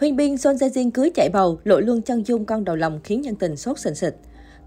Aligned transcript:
Huyên 0.00 0.16
Bin 0.16 0.38
Son 0.38 0.56
Jae 0.56 0.68
Jin 0.68 0.90
cưới 0.90 1.10
chạy 1.14 1.28
bầu, 1.32 1.60
lộ 1.64 1.80
luôn 1.80 2.02
chân 2.02 2.26
dung 2.26 2.44
con 2.44 2.64
đầu 2.64 2.76
lòng 2.76 3.00
khiến 3.04 3.20
nhân 3.20 3.34
tình 3.34 3.56
sốt 3.56 3.78
sình 3.78 3.94
sịch. 3.94 4.16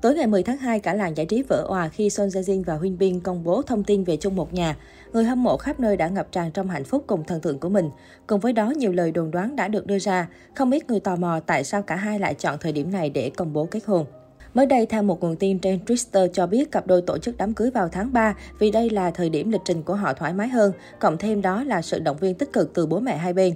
Tối 0.02 0.16
ngày 0.16 0.28
10 0.28 0.44
tháng 0.44 0.58
2, 0.58 0.80
cả 0.80 0.94
làng 0.94 1.18
giải 1.18 1.26
trí 1.26 1.44
vỡ 1.44 1.66
òa 1.68 1.90
khi 1.90 2.10
Son 2.10 2.28
Jae 2.28 2.42
Jin 2.42 2.64
và 2.64 2.76
Huyên 2.76 2.98
Bin 2.98 3.20
công 3.20 3.44
bố 3.44 3.62
thông 3.62 3.84
tin 3.84 4.04
về 4.04 4.18
chung 4.18 4.36
một 4.36 4.54
nhà. 4.54 4.78
Người 5.14 5.24
hâm 5.24 5.44
mộ 5.44 5.58
khắp 5.58 5.80
nơi 5.80 5.98
đã 5.98 6.08
ngập 6.08 6.32
tràn 6.32 6.52
trong 6.52 6.70
hạnh 6.70 6.84
phúc 6.84 7.04
cùng 7.08 7.24
thần 7.24 7.42
tượng 7.42 7.60
của 7.60 7.70
mình. 7.70 7.90
Cùng 8.28 8.40
với 8.40 8.54
đó, 8.54 8.70
nhiều 8.70 8.92
lời 8.92 9.12
đồn 9.12 9.32
đoán 9.32 9.56
đã 9.56 9.68
được 9.68 9.88
đưa 9.88 10.00
ra. 10.00 10.28
Không 10.56 10.72
ít 10.72 10.90
người 10.90 11.00
tò 11.00 11.16
mò 11.16 11.40
tại 11.40 11.64
sao 11.64 11.82
cả 11.82 11.96
hai 11.96 12.20
lại 12.20 12.34
chọn 12.34 12.58
thời 12.60 12.72
điểm 12.72 12.92
này 12.92 13.10
để 13.10 13.32
công 13.36 13.54
bố 13.54 13.66
kết 13.66 13.86
hôn. 13.86 14.06
Mới 14.54 14.66
đây, 14.66 14.86
theo 14.86 15.04
một 15.04 15.22
nguồn 15.22 15.36
tin 15.36 15.60
trên 15.60 15.80
Twitter 15.86 16.28
cho 16.28 16.48
biết 16.48 16.72
cặp 16.72 16.88
đôi 16.88 17.02
tổ 17.02 17.18
chức 17.18 17.38
đám 17.38 17.54
cưới 17.54 17.72
vào 17.72 17.90
tháng 17.90 18.14
3 18.14 18.36
vì 18.60 18.72
đây 18.72 18.90
là 18.90 19.12
thời 19.12 19.30
điểm 19.30 19.52
lịch 19.52 19.62
trình 19.66 19.84
của 19.84 19.96
họ 19.96 20.14
thoải 20.14 20.34
mái 20.34 20.48
hơn, 20.48 20.72
cộng 21.00 21.18
thêm 21.18 21.42
đó 21.42 21.64
là 21.64 21.82
sự 21.82 22.00
động 22.00 22.18
viên 22.18 22.36
tích 22.36 22.54
cực 22.54 22.74
từ 22.74 22.86
bố 22.86 23.00
mẹ 23.00 23.18
hai 23.18 23.34
bên. 23.34 23.54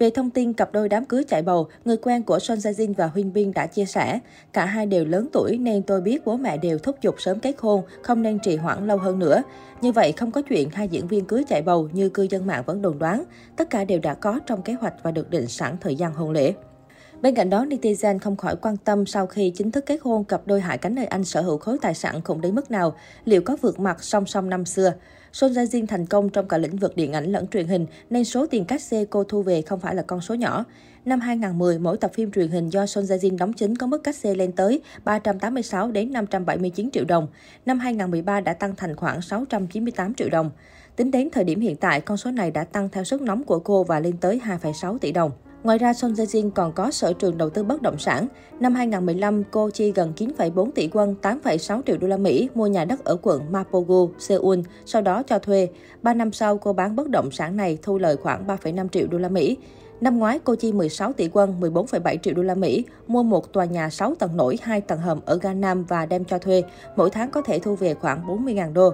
Về 0.00 0.10
thông 0.10 0.30
tin 0.30 0.52
cặp 0.52 0.72
đôi 0.72 0.88
đám 0.88 1.04
cưới 1.04 1.24
chạy 1.28 1.42
bầu, 1.42 1.68
người 1.84 1.96
quen 1.96 2.22
của 2.22 2.38
Son 2.38 2.58
Jae 2.58 2.72
Jin 2.72 2.94
và 2.96 3.06
Huynh 3.06 3.32
Bin 3.32 3.52
đã 3.52 3.66
chia 3.66 3.84
sẻ, 3.84 4.18
cả 4.52 4.64
hai 4.64 4.86
đều 4.86 5.04
lớn 5.04 5.28
tuổi 5.32 5.58
nên 5.58 5.82
tôi 5.82 6.00
biết 6.00 6.24
bố 6.24 6.36
mẹ 6.36 6.56
đều 6.56 6.78
thúc 6.78 6.96
giục 7.02 7.14
sớm 7.18 7.40
kết 7.40 7.54
hôn, 7.58 7.82
không 8.02 8.22
nên 8.22 8.38
trì 8.38 8.56
hoãn 8.56 8.86
lâu 8.86 8.98
hơn 8.98 9.18
nữa. 9.18 9.42
Như 9.80 9.92
vậy 9.92 10.12
không 10.12 10.30
có 10.30 10.42
chuyện 10.42 10.70
hai 10.70 10.88
diễn 10.88 11.06
viên 11.06 11.24
cưới 11.24 11.44
chạy 11.48 11.62
bầu 11.62 11.88
như 11.92 12.08
cư 12.08 12.22
dân 12.30 12.46
mạng 12.46 12.62
vẫn 12.66 12.82
đồn 12.82 12.98
đoán, 12.98 13.24
tất 13.56 13.70
cả 13.70 13.84
đều 13.84 13.98
đã 13.98 14.14
có 14.14 14.40
trong 14.46 14.62
kế 14.62 14.72
hoạch 14.72 14.94
và 15.02 15.10
được 15.10 15.30
định 15.30 15.46
sẵn 15.46 15.76
thời 15.80 15.96
gian 15.96 16.14
hôn 16.14 16.30
lễ. 16.30 16.52
Bên 17.22 17.34
cạnh 17.34 17.50
đó, 17.50 17.64
netizen 17.64 18.18
không 18.18 18.36
khỏi 18.36 18.56
quan 18.56 18.76
tâm 18.76 19.06
sau 19.06 19.26
khi 19.26 19.52
chính 19.54 19.70
thức 19.70 19.86
kết 19.86 19.98
hôn 20.02 20.24
cặp 20.24 20.46
đôi 20.46 20.60
Hạ 20.60 20.76
Cánh 20.76 20.94
nơi 20.94 21.06
Anh 21.06 21.24
sở 21.24 21.40
hữu 21.42 21.58
khối 21.58 21.78
tài 21.80 21.94
sản 21.94 22.20
khủng 22.22 22.40
đến 22.40 22.54
mức 22.54 22.70
nào, 22.70 22.94
liệu 23.24 23.42
có 23.42 23.56
vượt 23.60 23.80
mặt 23.80 24.04
song 24.04 24.26
song 24.26 24.50
năm 24.50 24.64
xưa. 24.64 24.92
Son 25.32 25.52
Ra 25.52 25.64
Jin 25.64 25.86
thành 25.86 26.06
công 26.06 26.30
trong 26.30 26.48
cả 26.48 26.58
lĩnh 26.58 26.76
vực 26.76 26.96
điện 26.96 27.12
ảnh 27.12 27.24
lẫn 27.24 27.46
truyền 27.46 27.66
hình, 27.66 27.86
nên 28.10 28.24
số 28.24 28.46
tiền 28.46 28.64
cát 28.64 28.82
xê 28.82 29.04
cô 29.10 29.24
thu 29.24 29.42
về 29.42 29.62
không 29.62 29.80
phải 29.80 29.94
là 29.94 30.02
con 30.02 30.20
số 30.20 30.34
nhỏ. 30.34 30.64
Năm 31.04 31.20
2010, 31.20 31.78
mỗi 31.78 31.96
tập 31.96 32.10
phim 32.14 32.30
truyền 32.32 32.48
hình 32.48 32.68
do 32.68 32.86
Son 32.86 33.06
Ra 33.06 33.16
Jin 33.16 33.38
đóng 33.38 33.52
chính 33.52 33.76
có 33.76 33.86
mức 33.86 34.02
cát 34.04 34.16
xê 34.16 34.34
lên 34.34 34.52
tới 34.52 34.80
386 35.04 35.90
đến 35.90 36.12
579 36.12 36.90
triệu 36.90 37.04
đồng. 37.04 37.26
Năm 37.66 37.78
2013 37.78 38.40
đã 38.40 38.52
tăng 38.52 38.76
thành 38.76 38.96
khoảng 38.96 39.22
698 39.22 40.14
triệu 40.14 40.28
đồng. 40.28 40.50
Tính 40.96 41.10
đến 41.10 41.28
thời 41.32 41.44
điểm 41.44 41.60
hiện 41.60 41.76
tại, 41.76 42.00
con 42.00 42.16
số 42.16 42.30
này 42.30 42.50
đã 42.50 42.64
tăng 42.64 42.88
theo 42.88 43.04
sức 43.04 43.22
nóng 43.22 43.44
của 43.44 43.58
cô 43.58 43.84
và 43.84 44.00
lên 44.00 44.16
tới 44.16 44.40
2,6 44.44 44.98
tỷ 44.98 45.12
đồng. 45.12 45.30
Ngoài 45.62 45.78
ra, 45.78 45.92
Son 45.92 46.12
Jae 46.12 46.24
Jin 46.24 46.50
còn 46.50 46.72
có 46.72 46.90
sở 46.90 47.12
trường 47.12 47.38
đầu 47.38 47.50
tư 47.50 47.64
bất 47.64 47.82
động 47.82 47.98
sản. 47.98 48.26
Năm 48.60 48.74
2015, 48.74 49.44
cô 49.50 49.70
chi 49.70 49.92
gần 49.92 50.12
9,4 50.16 50.70
tỷ 50.70 50.88
won, 50.88 51.14
8,6 51.22 51.82
triệu 51.86 51.96
đô 51.96 52.06
la 52.06 52.16
Mỹ 52.16 52.48
mua 52.54 52.66
nhà 52.66 52.84
đất 52.84 53.04
ở 53.04 53.16
quận 53.22 53.52
Mapogu, 53.52 54.10
Seoul, 54.18 54.58
sau 54.86 55.02
đó 55.02 55.22
cho 55.22 55.38
thuê. 55.38 55.68
3 56.02 56.14
năm 56.14 56.32
sau, 56.32 56.58
cô 56.58 56.72
bán 56.72 56.96
bất 56.96 57.08
động 57.08 57.30
sản 57.30 57.56
này 57.56 57.78
thu 57.82 57.98
lời 57.98 58.16
khoảng 58.16 58.46
3,5 58.46 58.88
triệu 58.88 59.06
đô 59.06 59.18
la 59.18 59.28
Mỹ. 59.28 59.56
Năm 60.00 60.18
ngoái, 60.18 60.38
cô 60.44 60.54
chi 60.54 60.72
16 60.72 61.12
tỷ 61.12 61.28
won, 61.28 61.60
14,7 61.60 62.16
triệu 62.22 62.34
đô 62.34 62.42
la 62.42 62.54
Mỹ, 62.54 62.84
mua 63.06 63.22
một 63.22 63.52
tòa 63.52 63.64
nhà 63.64 63.90
6 63.90 64.14
tầng 64.14 64.36
nổi, 64.36 64.58
2 64.62 64.80
tầng 64.80 64.98
hầm 64.98 65.20
ở 65.24 65.38
Gangnam 65.42 65.84
và 65.84 66.06
đem 66.06 66.24
cho 66.24 66.38
thuê. 66.38 66.62
Mỗi 66.96 67.10
tháng 67.10 67.30
có 67.30 67.42
thể 67.42 67.58
thu 67.58 67.74
về 67.74 67.94
khoảng 67.94 68.26
40.000 68.26 68.72
đô. 68.72 68.92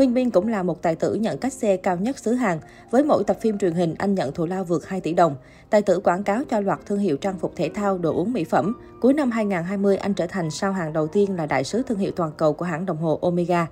Huynh 0.00 0.14
Bin 0.14 0.30
cũng 0.30 0.48
là 0.48 0.62
một 0.62 0.82
tài 0.82 0.96
tử 0.96 1.14
nhận 1.14 1.38
cách 1.38 1.52
xe 1.52 1.76
cao 1.76 1.96
nhất 1.96 2.18
xứ 2.18 2.32
Hàn. 2.32 2.58
Với 2.90 3.04
mỗi 3.04 3.24
tập 3.24 3.36
phim 3.40 3.58
truyền 3.58 3.72
hình, 3.72 3.94
anh 3.98 4.14
nhận 4.14 4.32
thù 4.32 4.46
lao 4.46 4.64
vượt 4.64 4.86
2 4.86 5.00
tỷ 5.00 5.12
đồng. 5.12 5.36
Tài 5.70 5.82
tử 5.82 6.00
quảng 6.00 6.24
cáo 6.24 6.42
cho 6.50 6.60
loạt 6.60 6.78
thương 6.86 6.98
hiệu 6.98 7.16
trang 7.16 7.38
phục 7.38 7.52
thể 7.56 7.70
thao, 7.74 7.98
đồ 7.98 8.14
uống 8.14 8.32
mỹ 8.32 8.44
phẩm. 8.44 8.76
Cuối 9.00 9.12
năm 9.14 9.30
2020, 9.30 9.96
anh 9.96 10.14
trở 10.14 10.26
thành 10.26 10.50
sao 10.50 10.72
hàng 10.72 10.92
đầu 10.92 11.06
tiên 11.06 11.36
là 11.36 11.46
đại 11.46 11.64
sứ 11.64 11.82
thương 11.82 11.98
hiệu 11.98 12.12
toàn 12.16 12.30
cầu 12.36 12.52
của 12.52 12.64
hãng 12.64 12.86
đồng 12.86 12.96
hồ 12.96 13.18
Omega. 13.22 13.66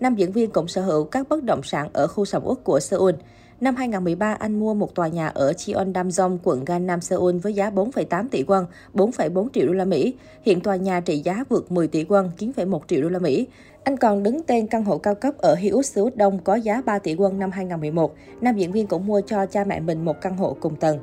Nam 0.00 0.14
diễn 0.14 0.32
viên 0.32 0.50
cũng 0.50 0.68
sở 0.68 0.82
hữu 0.82 1.04
các 1.04 1.28
bất 1.28 1.44
động 1.44 1.62
sản 1.62 1.88
ở 1.92 2.06
khu 2.06 2.24
sầm 2.24 2.42
uất 2.44 2.64
của 2.64 2.80
Seoul. 2.80 3.14
Năm 3.62 3.76
2013, 3.76 4.32
anh 4.32 4.58
mua 4.60 4.74
một 4.74 4.94
tòa 4.94 5.08
nhà 5.08 5.28
ở 5.28 5.52
Cheondamdong, 5.52 6.38
quận 6.42 6.64
Gangnam, 6.64 7.00
Seoul 7.00 7.36
với 7.36 7.54
giá 7.54 7.70
4,8 7.70 8.28
tỷ 8.30 8.44
won, 8.44 8.64
4,4 8.94 9.48
triệu 9.52 9.66
đô 9.66 9.72
la 9.72 9.84
Mỹ. 9.84 10.14
Hiện 10.42 10.60
tòa 10.60 10.76
nhà 10.76 11.00
trị 11.00 11.18
giá 11.18 11.44
vượt 11.48 11.72
10 11.72 11.88
tỷ 11.88 12.04
won, 12.04 12.28
9,1 12.38 12.80
triệu 12.88 13.02
đô 13.02 13.08
la 13.08 13.18
Mỹ. 13.18 13.46
Anh 13.84 13.96
còn 13.96 14.22
đứng 14.22 14.42
tên 14.42 14.66
căn 14.66 14.84
hộ 14.84 14.98
cao 14.98 15.14
cấp 15.14 15.34
ở 15.38 15.54
Hyuk 15.54 15.84
Seoul 15.84 16.12
Đông 16.14 16.38
có 16.44 16.54
giá 16.54 16.82
3 16.84 16.98
tỷ 16.98 17.14
won 17.14 17.38
năm 17.38 17.50
2011. 17.50 18.14
Nam 18.40 18.56
diễn 18.56 18.72
viên 18.72 18.86
cũng 18.86 19.06
mua 19.06 19.20
cho 19.26 19.46
cha 19.46 19.64
mẹ 19.64 19.80
mình 19.80 20.04
một 20.04 20.20
căn 20.20 20.36
hộ 20.36 20.56
cùng 20.60 20.76
tầng. 20.76 20.98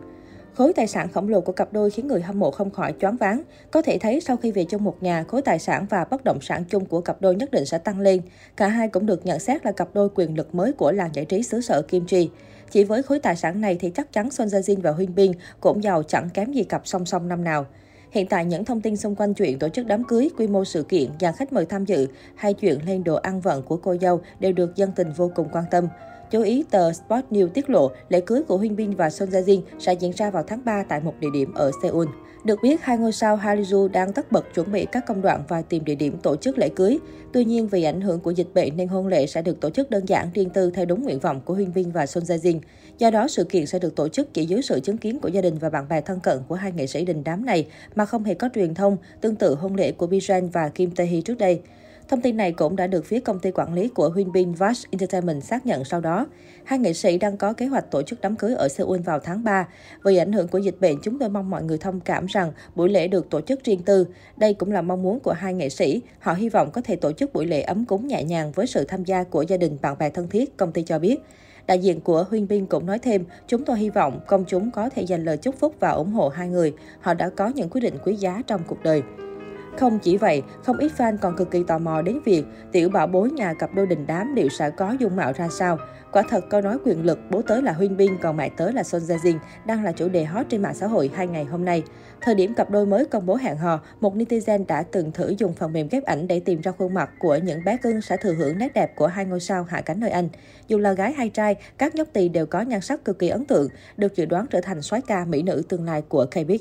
Khối 0.55 0.73
tài 0.73 0.87
sản 0.87 1.07
khổng 1.11 1.29
lồ 1.29 1.41
của 1.41 1.51
cặp 1.51 1.73
đôi 1.73 1.89
khiến 1.89 2.07
người 2.07 2.21
hâm 2.21 2.39
mộ 2.39 2.51
không 2.51 2.71
khỏi 2.71 2.93
choáng 3.01 3.17
váng. 3.17 3.41
Có 3.71 3.81
thể 3.81 3.97
thấy 3.97 4.21
sau 4.21 4.37
khi 4.37 4.51
về 4.51 4.63
chung 4.63 4.83
một 4.83 5.03
nhà, 5.03 5.23
khối 5.23 5.41
tài 5.41 5.59
sản 5.59 5.85
và 5.89 6.05
bất 6.05 6.23
động 6.23 6.41
sản 6.41 6.63
chung 6.69 6.85
của 6.85 7.01
cặp 7.01 7.21
đôi 7.21 7.35
nhất 7.35 7.51
định 7.51 7.65
sẽ 7.65 7.77
tăng 7.77 7.99
lên. 7.99 8.21
Cả 8.57 8.67
hai 8.67 8.87
cũng 8.87 9.05
được 9.05 9.25
nhận 9.25 9.39
xét 9.39 9.65
là 9.65 9.71
cặp 9.71 9.89
đôi 9.93 10.09
quyền 10.15 10.37
lực 10.37 10.55
mới 10.55 10.73
của 10.73 10.91
làng 10.91 11.09
giải 11.13 11.25
trí 11.25 11.43
xứ 11.43 11.61
sở 11.61 11.81
Kim 11.81 12.05
Chi. 12.05 12.29
Chỉ 12.71 12.83
với 12.83 13.03
khối 13.03 13.19
tài 13.19 13.35
sản 13.35 13.61
này 13.61 13.77
thì 13.79 13.91
chắc 13.95 14.13
chắn 14.13 14.31
Son 14.31 14.47
Jae 14.47 14.59
Jin 14.59 14.81
và 14.81 14.91
Huynh 14.91 15.15
Bin 15.15 15.31
cũng 15.59 15.83
giàu 15.83 16.03
chẳng 16.03 16.29
kém 16.33 16.51
gì 16.51 16.63
cặp 16.63 16.87
song 16.87 17.05
song 17.05 17.27
năm 17.27 17.43
nào. 17.43 17.65
Hiện 18.11 18.27
tại, 18.27 18.45
những 18.45 18.65
thông 18.65 18.81
tin 18.81 18.97
xung 18.97 19.15
quanh 19.15 19.33
chuyện 19.33 19.59
tổ 19.59 19.69
chức 19.69 19.85
đám 19.85 20.03
cưới, 20.03 20.29
quy 20.37 20.47
mô 20.47 20.65
sự 20.65 20.83
kiện, 20.83 21.09
dàn 21.19 21.33
khách 21.33 21.53
mời 21.53 21.65
tham 21.65 21.85
dự 21.85 22.07
hay 22.35 22.53
chuyện 22.53 22.79
lên 22.85 23.03
đồ 23.03 23.15
ăn 23.15 23.41
vận 23.41 23.61
của 23.63 23.77
cô 23.77 23.95
dâu 24.01 24.21
đều 24.39 24.51
được 24.51 24.75
dân 24.75 24.91
tình 24.91 25.11
vô 25.11 25.31
cùng 25.35 25.47
quan 25.51 25.63
tâm. 25.71 25.87
Chú 26.31 26.41
ý 26.41 26.63
tờ 26.71 26.93
Sport 26.93 27.25
News 27.31 27.47
tiết 27.47 27.69
lộ 27.69 27.91
lễ 28.09 28.21
cưới 28.21 28.41
của 28.47 28.57
Huynh 28.57 28.75
Bin 28.75 28.95
và 28.95 29.09
Son 29.09 29.29
Jae 29.29 29.43
Jin 29.43 29.61
sẽ 29.79 29.93
diễn 29.93 30.11
ra 30.11 30.29
vào 30.29 30.43
tháng 30.47 30.61
3 30.65 30.83
tại 30.83 30.99
một 30.99 31.13
địa 31.19 31.27
điểm 31.33 31.53
ở 31.53 31.71
Seoul. 31.83 32.07
Được 32.43 32.59
biết, 32.63 32.81
hai 32.81 32.97
ngôi 32.97 33.11
sao 33.11 33.35
Hallyu 33.35 33.87
đang 33.87 34.13
tất 34.13 34.31
bật 34.31 34.53
chuẩn 34.53 34.71
bị 34.71 34.85
các 34.91 35.05
công 35.05 35.21
đoạn 35.21 35.43
và 35.47 35.61
tìm 35.61 35.85
địa 35.85 35.95
điểm 35.95 36.17
tổ 36.23 36.35
chức 36.35 36.57
lễ 36.57 36.69
cưới. 36.69 36.97
Tuy 37.33 37.45
nhiên, 37.45 37.67
vì 37.67 37.83
ảnh 37.83 38.01
hưởng 38.01 38.19
của 38.19 38.31
dịch 38.31 38.47
bệnh 38.53 38.77
nên 38.77 38.87
hôn 38.87 39.07
lễ 39.07 39.27
sẽ 39.27 39.41
được 39.41 39.59
tổ 39.59 39.69
chức 39.69 39.89
đơn 39.89 40.05
giản 40.05 40.29
riêng 40.33 40.49
tư 40.49 40.71
theo 40.71 40.85
đúng 40.85 41.03
nguyện 41.03 41.19
vọng 41.19 41.41
của 41.45 41.53
Huynh 41.53 41.73
Bin 41.73 41.91
và 41.91 42.05
Son 42.05 42.23
Jae 42.23 42.37
Jin. 42.37 42.59
Do 42.97 43.11
đó, 43.11 43.27
sự 43.27 43.43
kiện 43.43 43.65
sẽ 43.65 43.79
được 43.79 43.95
tổ 43.95 44.07
chức 44.07 44.33
chỉ 44.33 44.45
dưới 44.45 44.61
sự 44.61 44.79
chứng 44.79 44.97
kiến 44.97 45.19
của 45.19 45.27
gia 45.27 45.41
đình 45.41 45.57
và 45.57 45.69
bạn 45.69 45.87
bè 45.89 46.01
thân 46.01 46.19
cận 46.19 46.39
của 46.47 46.55
hai 46.55 46.71
nghệ 46.71 46.87
sĩ 46.87 47.05
đình 47.05 47.23
đám 47.23 47.45
này 47.45 47.67
mà 47.95 48.05
không 48.05 48.23
hề 48.23 48.33
có 48.33 48.49
truyền 48.55 48.73
thông, 48.73 48.97
tương 49.21 49.35
tự 49.35 49.55
hôn 49.55 49.75
lễ 49.75 49.91
của 49.91 50.07
Bijan 50.07 50.49
và 50.49 50.69
Kim 50.69 50.91
Tae 50.91 51.07
Hee 51.07 51.21
trước 51.21 51.37
đây. 51.37 51.61
Thông 52.09 52.21
tin 52.21 52.37
này 52.37 52.51
cũng 52.51 52.75
đã 52.75 52.87
được 52.87 53.05
phía 53.05 53.19
công 53.19 53.39
ty 53.39 53.51
quản 53.51 53.73
lý 53.73 53.87
của 53.87 54.09
Huyên 54.09 54.31
Bin 54.31 54.53
Vash 54.53 54.91
Entertainment 54.91 55.43
xác 55.43 55.65
nhận 55.65 55.83
sau 55.83 56.01
đó. 56.01 56.27
Hai 56.63 56.79
nghệ 56.79 56.93
sĩ 56.93 57.17
đang 57.17 57.37
có 57.37 57.53
kế 57.53 57.65
hoạch 57.65 57.91
tổ 57.91 58.01
chức 58.01 58.21
đám 58.21 58.35
cưới 58.35 58.55
ở 58.55 58.67
Seoul 58.67 58.99
vào 58.99 59.19
tháng 59.19 59.43
3. 59.43 59.67
Vì 60.03 60.17
ảnh 60.17 60.31
hưởng 60.31 60.47
của 60.47 60.57
dịch 60.57 60.75
bệnh, 60.79 61.01
chúng 61.01 61.19
tôi 61.19 61.29
mong 61.29 61.49
mọi 61.49 61.63
người 61.63 61.77
thông 61.77 61.99
cảm 61.99 62.25
rằng 62.25 62.51
buổi 62.75 62.89
lễ 62.89 63.07
được 63.07 63.29
tổ 63.29 63.41
chức 63.41 63.63
riêng 63.63 63.83
tư. 63.83 64.07
Đây 64.37 64.53
cũng 64.53 64.71
là 64.71 64.81
mong 64.81 65.03
muốn 65.03 65.19
của 65.19 65.31
hai 65.31 65.53
nghệ 65.53 65.69
sĩ. 65.69 66.01
Họ 66.19 66.33
hy 66.33 66.49
vọng 66.49 66.71
có 66.71 66.81
thể 66.81 66.95
tổ 66.95 67.11
chức 67.11 67.33
buổi 67.33 67.45
lễ 67.45 67.61
ấm 67.61 67.85
cúng 67.85 68.07
nhẹ 68.07 68.23
nhàng 68.23 68.51
với 68.51 68.67
sự 68.67 68.85
tham 68.87 69.03
gia 69.03 69.23
của 69.23 69.41
gia 69.41 69.57
đình 69.57 69.77
bạn 69.81 69.97
bè 69.97 70.09
thân 70.09 70.29
thiết, 70.29 70.57
công 70.57 70.71
ty 70.71 70.81
cho 70.81 70.99
biết. 70.99 71.17
Đại 71.67 71.79
diện 71.79 72.01
của 72.01 72.25
Huyên 72.29 72.47
Bin 72.47 72.65
cũng 72.65 72.85
nói 72.85 72.99
thêm, 72.99 73.25
chúng 73.47 73.65
tôi 73.65 73.79
hy 73.79 73.89
vọng 73.89 74.19
công 74.27 74.45
chúng 74.47 74.71
có 74.71 74.89
thể 74.89 75.01
dành 75.01 75.25
lời 75.25 75.37
chúc 75.37 75.55
phúc 75.59 75.75
và 75.79 75.89
ủng 75.89 76.11
hộ 76.11 76.29
hai 76.29 76.47
người. 76.47 76.73
Họ 77.01 77.13
đã 77.13 77.29
có 77.29 77.47
những 77.47 77.69
quyết 77.69 77.81
định 77.81 77.97
quý 78.05 78.15
giá 78.15 78.41
trong 78.47 78.61
cuộc 78.67 78.83
đời. 78.83 79.01
Không 79.77 79.99
chỉ 79.99 80.17
vậy, 80.17 80.43
không 80.63 80.77
ít 80.77 80.91
fan 80.97 81.17
còn 81.21 81.35
cực 81.35 81.51
kỳ 81.51 81.63
tò 81.63 81.77
mò 81.77 82.01
đến 82.01 82.19
việc 82.25 82.43
tiểu 82.71 82.89
bảo 82.89 83.07
bối 83.07 83.31
nhà 83.31 83.53
cặp 83.53 83.73
đôi 83.75 83.87
đình 83.87 84.07
đám 84.07 84.35
liệu 84.35 84.49
sẽ 84.49 84.69
có 84.69 84.95
dung 84.99 85.15
mạo 85.15 85.33
ra 85.33 85.49
sao. 85.49 85.77
Quả 86.11 86.23
thật 86.29 86.45
câu 86.49 86.61
nói 86.61 86.77
quyền 86.85 87.05
lực, 87.05 87.19
bố 87.29 87.41
tới 87.41 87.61
là 87.61 87.73
Huyên 87.73 87.97
Bin 87.97 88.17
còn 88.21 88.37
mẹ 88.37 88.49
tới 88.49 88.73
là 88.73 88.83
Son 88.83 89.01
Jae 89.01 89.17
Jin 89.17 89.37
đang 89.65 89.83
là 89.83 89.91
chủ 89.91 90.09
đề 90.09 90.25
hot 90.25 90.45
trên 90.49 90.61
mạng 90.61 90.73
xã 90.73 90.87
hội 90.87 91.11
hai 91.13 91.27
ngày 91.27 91.45
hôm 91.45 91.65
nay. 91.65 91.83
Thời 92.21 92.35
điểm 92.35 92.53
cặp 92.53 92.69
đôi 92.69 92.85
mới 92.85 93.05
công 93.05 93.25
bố 93.25 93.35
hẹn 93.35 93.57
hò, 93.57 93.79
một 93.99 94.15
netizen 94.15 94.65
đã 94.65 94.83
từng 94.83 95.11
thử 95.11 95.35
dùng 95.37 95.53
phần 95.53 95.73
mềm 95.73 95.87
ghép 95.91 96.03
ảnh 96.03 96.27
để 96.27 96.39
tìm 96.39 96.61
ra 96.61 96.71
khuôn 96.71 96.93
mặt 96.93 97.09
của 97.19 97.35
những 97.35 97.63
bé 97.65 97.77
cưng 97.77 98.01
sẽ 98.01 98.17
thừa 98.17 98.33
hưởng 98.33 98.57
nét 98.57 98.73
đẹp 98.73 98.95
của 98.95 99.07
hai 99.07 99.25
ngôi 99.25 99.39
sao 99.39 99.63
hạ 99.63 99.81
cánh 99.81 99.99
nơi 99.99 100.09
Anh. 100.09 100.29
Dù 100.67 100.77
là 100.77 100.93
gái 100.93 101.13
hay 101.13 101.29
trai, 101.29 101.55
các 101.77 101.95
nhóc 101.95 102.07
tỳ 102.13 102.29
đều 102.29 102.45
có 102.45 102.61
nhan 102.61 102.81
sắc 102.81 103.05
cực 103.05 103.19
kỳ 103.19 103.29
ấn 103.29 103.45
tượng, 103.45 103.69
được 103.97 104.15
dự 104.15 104.25
đoán 104.25 104.45
trở 104.49 104.61
thành 104.61 104.81
soái 104.81 105.01
ca 105.01 105.25
mỹ 105.25 105.41
nữ 105.41 105.63
tương 105.69 105.85
lai 105.85 106.01
của 106.01 106.25
K-pop. 106.31 106.59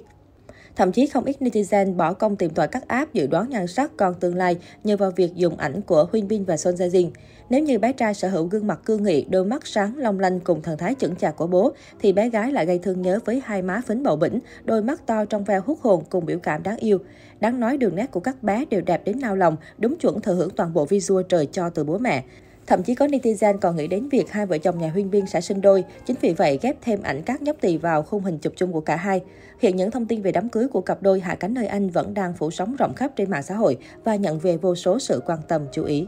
Thậm 0.78 0.92
chí 0.92 1.06
không 1.06 1.24
ít 1.24 1.36
netizen 1.40 1.96
bỏ 1.96 2.12
công 2.12 2.36
tìm 2.36 2.50
tòi 2.50 2.68
các 2.68 2.88
app 2.88 3.12
dự 3.12 3.26
đoán 3.26 3.50
nhan 3.50 3.66
sắc 3.66 3.96
con 3.96 4.14
tương 4.14 4.36
lai 4.36 4.56
nhờ 4.84 4.96
vào 4.96 5.10
việc 5.10 5.34
dùng 5.34 5.56
ảnh 5.56 5.80
của 5.82 6.06
Huyên 6.12 6.28
Bin 6.28 6.44
và 6.44 6.56
Son 6.56 6.74
Jae 6.74 6.88
Jin. 6.88 7.10
Nếu 7.50 7.62
như 7.62 7.78
bé 7.78 7.92
trai 7.92 8.14
sở 8.14 8.28
hữu 8.28 8.44
gương 8.44 8.66
mặt 8.66 8.80
cương 8.84 9.02
nghị, 9.02 9.24
đôi 9.24 9.44
mắt 9.44 9.66
sáng 9.66 9.96
long 9.96 10.20
lanh 10.20 10.40
cùng 10.40 10.62
thần 10.62 10.78
thái 10.78 10.94
chững 10.98 11.16
chạc 11.16 11.36
của 11.36 11.46
bố, 11.46 11.72
thì 12.00 12.12
bé 12.12 12.28
gái 12.28 12.52
lại 12.52 12.66
gây 12.66 12.78
thương 12.78 13.02
nhớ 13.02 13.18
với 13.24 13.42
hai 13.44 13.62
má 13.62 13.80
phấn 13.86 14.02
bầu 14.02 14.16
bỉnh, 14.16 14.38
đôi 14.64 14.82
mắt 14.82 15.06
to 15.06 15.24
trong 15.24 15.44
veo 15.44 15.62
hút 15.66 15.78
hồn 15.82 16.04
cùng 16.10 16.26
biểu 16.26 16.38
cảm 16.38 16.62
đáng 16.62 16.76
yêu. 16.76 16.98
Đáng 17.40 17.60
nói 17.60 17.76
đường 17.76 17.96
nét 17.96 18.10
của 18.10 18.20
các 18.20 18.42
bé 18.42 18.64
đều 18.70 18.80
đẹp 18.80 19.02
đến 19.04 19.20
nao 19.20 19.36
lòng, 19.36 19.56
đúng 19.78 19.96
chuẩn 19.96 20.20
thừa 20.20 20.34
hưởng 20.34 20.50
toàn 20.50 20.74
bộ 20.74 20.84
visual 20.84 21.22
trời 21.28 21.46
cho 21.46 21.70
từ 21.70 21.84
bố 21.84 21.98
mẹ. 21.98 22.24
Thậm 22.68 22.82
chí 22.82 22.94
có 22.94 23.06
netizen 23.06 23.58
còn 23.58 23.76
nghĩ 23.76 23.86
đến 23.86 24.08
việc 24.08 24.30
hai 24.30 24.46
vợ 24.46 24.58
chồng 24.58 24.78
nhà 24.78 24.90
huyên 24.90 25.10
Biên 25.10 25.26
sẽ 25.26 25.40
sinh 25.40 25.60
đôi, 25.60 25.84
chính 26.06 26.16
vì 26.20 26.32
vậy 26.32 26.58
ghép 26.62 26.76
thêm 26.82 27.02
ảnh 27.02 27.22
các 27.22 27.42
nhóc 27.42 27.56
tỳ 27.60 27.76
vào 27.76 28.02
khung 28.02 28.24
hình 28.24 28.38
chụp 28.38 28.52
chung 28.56 28.72
của 28.72 28.80
cả 28.80 28.96
hai. 28.96 29.20
Hiện 29.60 29.76
những 29.76 29.90
thông 29.90 30.06
tin 30.06 30.22
về 30.22 30.32
đám 30.32 30.48
cưới 30.48 30.68
của 30.68 30.80
cặp 30.80 31.02
đôi 31.02 31.20
hạ 31.20 31.34
cánh 31.34 31.54
nơi 31.54 31.66
Anh 31.66 31.90
vẫn 31.90 32.14
đang 32.14 32.34
phủ 32.34 32.50
sóng 32.50 32.76
rộng 32.76 32.94
khắp 32.94 33.10
trên 33.16 33.30
mạng 33.30 33.42
xã 33.42 33.54
hội 33.54 33.76
và 34.04 34.16
nhận 34.16 34.38
về 34.38 34.56
vô 34.56 34.74
số 34.74 34.98
sự 34.98 35.22
quan 35.26 35.38
tâm 35.48 35.62
chú 35.72 35.84
ý. 35.84 36.06